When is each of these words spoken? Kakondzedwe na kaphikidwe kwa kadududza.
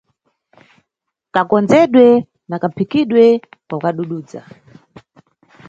Kakondzedwe 1.33 2.07
na 2.49 2.57
kaphikidwe 2.63 3.23
kwa 3.67 3.77
kadududza. 3.83 4.41